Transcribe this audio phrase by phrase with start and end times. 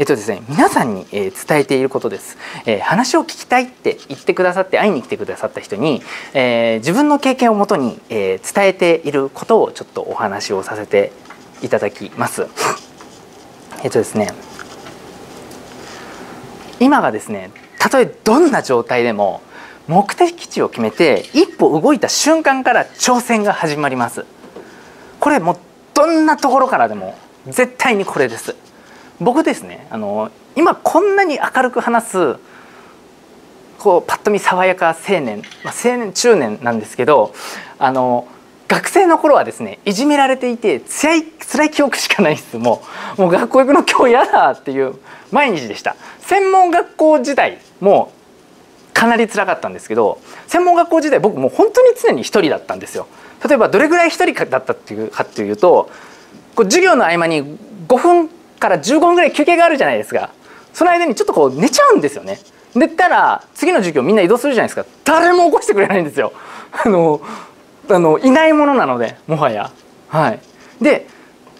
[0.00, 6.00] えっとですね、皆さんに、え、伝えていることです、えー、話を聞きたいって言ってくださって会いに来てくださった人に、
[6.32, 11.12] えー、自分の経験をもとに、えー、伝えていることをちょっとお話をさせて
[11.60, 12.46] いただきます。
[13.84, 14.32] えっとですね
[16.78, 19.42] 今がですねたとえどんな状態でも
[19.86, 24.24] 目的地を決めて一歩動いた瞬間から挑戦が始まります。
[25.18, 25.58] これもう
[25.92, 28.56] どんなところからでも絶対にこれです。
[29.20, 32.36] 僕ですねあの今こんなに明るく話す
[33.78, 37.34] こうパッと見爽やか青年、まあ、青年中年なんですけど
[37.78, 38.28] あの
[38.68, 42.56] 学生の頃はですねいじめられていて辛い辛い記憶しかないです。
[42.56, 42.82] も
[43.18, 44.94] うもう学校行くの今日嫌だっていう
[45.32, 45.96] 毎日でした。
[46.20, 48.12] 専門学校時代も
[48.94, 53.08] かなり辛かったんですけど専門学校時代僕もう本当に常に一人だったんですよ。
[53.44, 55.90] 例えばどれぐらい一人だったっていうかっていうと
[56.54, 60.30] こう授業の合間に5分から15分ぐらい休憩があるじゃないですか。
[60.72, 62.38] その間にちょっとこう寝ちゃうんですよね。
[62.74, 64.86] 寝たら次の授業みんな移動するじゃないですか。
[65.04, 66.32] 誰も起こしてくれないんですよ。
[66.84, 67.20] あの
[67.88, 69.70] あのいないものなのでもはや。
[70.08, 70.40] はい。
[70.80, 71.08] で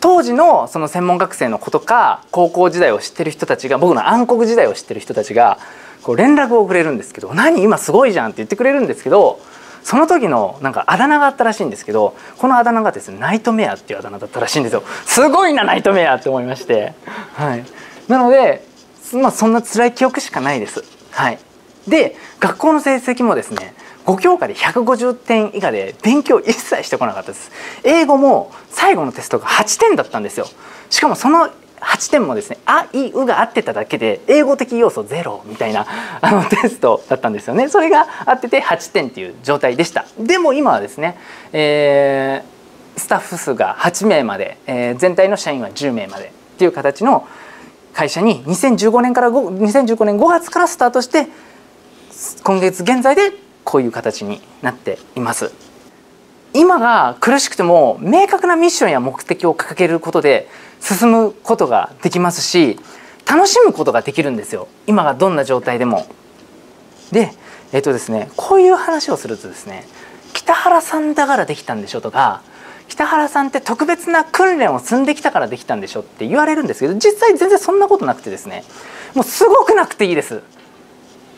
[0.00, 5.58] 当時のその専門学生の子とか高校時代を知ってる人たちが僕の暗黒時代を知ってる人たちが
[6.02, 7.62] こう連絡をくれるんですけど「何？
[7.62, 9.40] 今すごいじゃん」って言ってくれるんですけど
[9.84, 14.82] その時のなんかあだ名があったらしいんですけどこのあだ名がですねナイトメアっていうあだ名だったらしいんですよ。
[15.06, 16.94] すごいなナイトメアって思いまして。
[17.34, 17.64] はい。
[18.08, 18.64] なので
[19.14, 20.84] まあそんな辛い記憶しかないです。
[21.10, 21.38] はい。
[21.88, 23.74] で学校の成績もですね
[24.06, 27.50] 5教科で150点以下で勉強一切してこなかったです。
[27.84, 30.46] 英語も最後のテストが8点だったんですよ。
[30.90, 31.50] しかもその
[31.82, 35.86] 8点もですね「あいう」が合ってただけで英語的要素ゼロみたいな
[36.20, 37.68] あのテストだったんですよね。
[37.68, 40.04] それが合ってて8点っていう状態でした。
[40.18, 41.18] でも今はですね、
[41.52, 47.26] えー、スタッフ数が8名まで、えー、全体の社員は10名までっていう形の
[47.92, 51.26] 会社に2015年から2015年5月からスタートして
[52.44, 53.32] 今月現在で
[53.64, 55.52] こういう形になっています。
[56.54, 60.48] 今が苦しくても明確なミッションや目的を掲げることで
[60.80, 62.78] 進むことができますし
[63.26, 66.06] 楽しむことができるんですよ今がどんな状態でも。
[67.10, 67.32] で
[67.72, 69.84] えっとですねこういう話をするとですね
[70.34, 72.42] 北原さんだからできたんでしょとか
[72.88, 78.64] 北原さんって特別な訓練を積んできたからできたんでしょって言われるんですけど実際全然そんなことなくてですね
[79.14, 80.42] もうすごくなくていいです。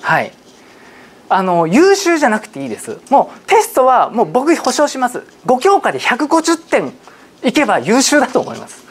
[0.00, 0.32] はい
[1.34, 3.00] あの優秀じゃなくていいです。
[3.10, 5.24] もうテストはもう僕保証します。
[5.46, 6.92] 5教科で150点
[7.42, 8.84] いけば優秀だと思います。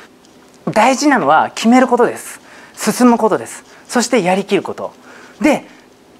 [0.71, 2.41] 大事なのは決めることです。
[2.75, 3.63] 進むことです。
[3.87, 4.93] そしてやりきること。
[5.41, 5.65] で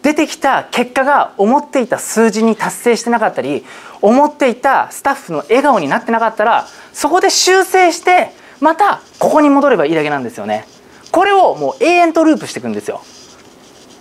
[0.01, 3.65] 出てきた結果が思っていた数字に達成してなかったり
[4.01, 10.65] 思っていたスタッフの笑顔になってなかったらそこで修正してまたここに戻ればいいだけなんですよね。
[11.11, 13.01] これをもう永遠とループしていくんですよ。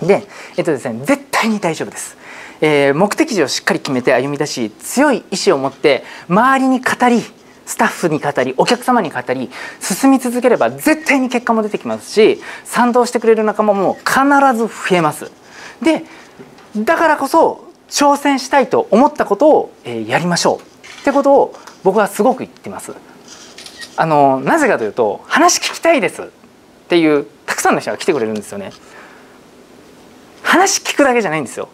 [0.06, 0.26] で
[0.56, 2.16] えっとですね絶対に大丈夫です、
[2.60, 7.22] えー、目的地をしっかり決めて歩み出し強い意志を持って周りに語り
[7.64, 14.14] スタッフに語りお客様に語り進み続ければ絶対に結果も出てきますし賛同してくれる仲間も必
[14.56, 15.30] ず増えます。
[15.80, 16.04] で
[16.76, 21.00] だからこそ挑戦したいと思ったことを、えやりましょう。
[21.00, 22.94] ってことを僕はすごく言ってます。
[23.96, 26.26] あのなぜかというと話聞きたいですっ
[26.88, 28.72] ていうたくさんの人が来てくれるんですよね。
[30.52, 31.70] 話聞くだけじゃないんですよ。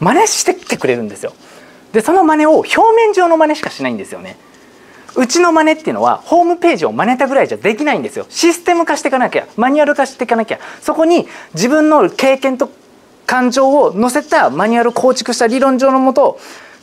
[0.00, 1.34] 真似してきてくれるんですよ。
[1.92, 4.38] でその真似を表面上の真似しかしないんですよね。
[5.14, 8.24] うちの真似っていうのはホームページを真似たぐらいじゃできないんですよ。
[8.30, 10.60] システム化していかなきゃマニュアル化していかなきゃ。
[10.80, 12.70] そこに自分の経験と
[13.26, 16.38] 感情を乗せたマニュアル構築した理論上のもと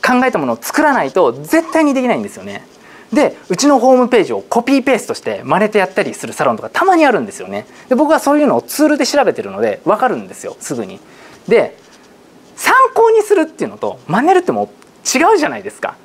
[0.06, 2.64] 考えたものを作らないと絶対にできないんですよね。
[3.12, 7.66] でうちのホームページをコピーペーストして真似てやったりするサロンとかたまにあるんですよね。
[7.88, 11.00] で僕はそういうのをツールで調べてるので分かるんですよすぐに。
[11.48, 11.76] で
[12.56, 14.66] 参考にするっていうのと真似るってもう
[15.18, 15.96] 違うじゃないですか。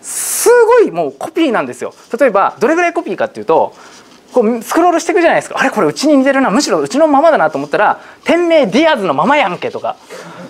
[0.00, 1.92] すごいもうコピーなんですよ。
[2.18, 3.74] 例えばどれぐらいコピーかっていうと
[4.32, 5.56] こうスクロールしていくじゃないですか。
[5.58, 6.50] あれこれうちに似てるな。
[6.50, 9.96] むしろうちのままだなと思ったら店名ディアーズのままやんけとか。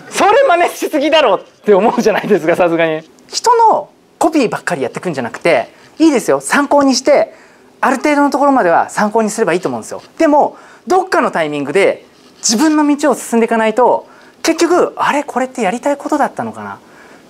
[0.09, 3.03] それ真似しすぎだろって思うじゃないですかさすがに。
[3.27, 3.89] 人の
[4.19, 6.39] コピーばっかりやってくんじゃなくていいですよ。
[6.41, 7.33] 参考にして
[7.81, 10.01] ある程度のところまでは参考にすればいいと思うんですよ。
[10.17, 10.57] でも
[10.87, 12.05] どっかのタイミングで
[12.37, 14.07] 自分の道を進んでいかないと
[14.43, 16.79] 結局あれこれってやりたいことだったのかな？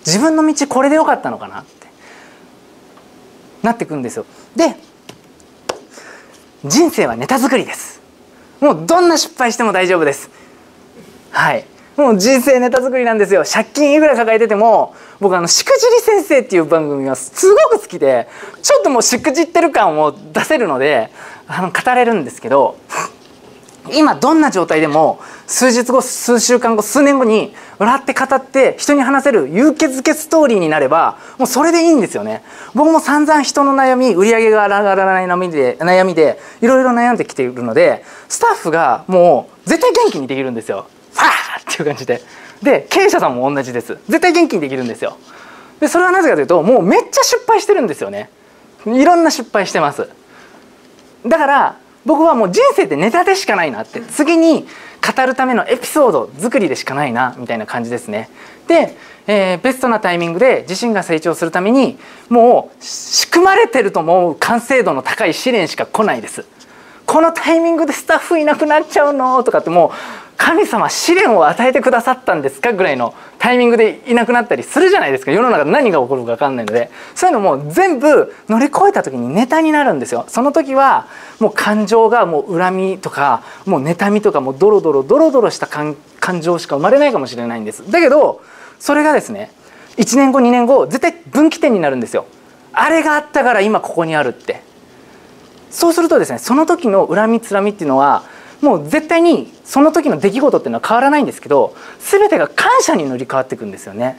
[0.05, 1.61] 自分の道これでよかったのかな？
[1.61, 1.87] って
[3.63, 4.25] なってくんですよ。
[4.55, 4.75] で
[6.65, 8.01] 人生はネタ作りです。
[8.59, 10.29] もうどんな失敗しても大丈夫です。
[11.31, 11.65] はい。
[11.97, 13.43] もう人生ネタ作りなんですよ。
[13.43, 18.27] 借金いくら抱えてても僕あのしくじり先生っていう番組がすごく好きで
[18.61, 21.09] ちょっともうしくじってる感を出せるので
[21.47, 22.77] あの語れるんですけど
[23.91, 32.43] 今どんな状態でも数日後数週間後数年後に笑って語って人に話せる勇気づけストーリーになればもうそれでいいんですよね。
[32.75, 40.87] 僕も散々人の悩み売り上げが上がらない悩みで悩みでいろいろ悩んできているのでスタッフがもう絶対元気にできるんですよ。
[41.77, 42.21] っていう感じで。
[42.61, 43.97] で経営者さんも同じです。
[44.07, 45.17] 絶対元気にできるんですよ。
[45.79, 48.29] でそれはなぜかというともうめっちゃ失敗してるんですよね。
[48.85, 50.09] いろんな失敗してます。
[51.25, 54.01] だから僕はもう人生ってネタでしかないなって。
[54.01, 54.67] 次に
[55.15, 58.29] 語るためのエピソード作りでしかないなみたいな感じですね。
[58.67, 58.95] で、
[59.27, 61.97] えー、ベストなタイミングで自身が成長するために
[62.29, 66.45] もう仕組まれてると思う完成度の高い試練しか来ないです。
[67.05, 69.91] このタイミングでスタッフいなくなっちゃうのとかってもう
[70.37, 75.31] 神様試練を与えてくださったんですかぐらいのタイミングでいなくなったりするじゃないですか。
[75.31, 76.91] 世の中で何が起こるか分かんないので。
[77.15, 80.25] そういうのも全部乗り越えた時にネタになるんですよ。
[80.27, 81.07] その時は
[81.39, 85.95] もう感情がもう恨みとかもう妬みとかもうドロドロドロドロした感
[86.41, 87.89] 情しか生まれないかもしれないんです。
[87.89, 88.41] だけど
[88.79, 89.51] それがですね
[89.97, 92.25] 1年後2年後絶対分岐点になるんですよ。
[92.73, 94.61] あれがあったから今ここにあるって。
[95.71, 98.23] そうするとですねその時の恨みつらみっていうのは
[98.61, 104.17] もう絶対にその時の出来事っていうのは変わらないんですけど全てが感謝に乗り換わっていくんですよね。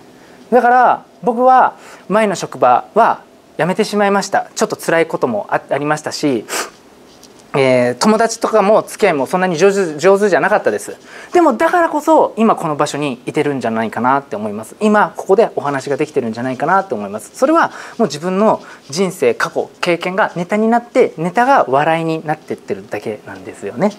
[0.50, 1.76] だから僕は
[2.08, 3.22] 前の職場は
[3.58, 4.50] 辞めてしまいました。
[4.54, 6.44] ちょっと辛いこともありましたし
[7.56, 10.96] えー、友達とかも付き合いもそんなに上手上手じゃなかったです。
[11.32, 14.76] でもだからこそ今この場所にいてるんじゃないかなって思います。
[14.80, 17.30] 今ここでお話ができてるんじゃないかなって思います。
[17.34, 23.92] それはもう自分の人生過去経験がネタになってネタが笑いになってってるだけなんですよね。